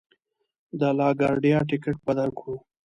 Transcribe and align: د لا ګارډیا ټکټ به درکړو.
د 0.79 0.81
لا 0.97 1.09
ګارډیا 1.19 1.59
ټکټ 1.69 1.97
به 2.05 2.13
درکړو. 2.19 2.55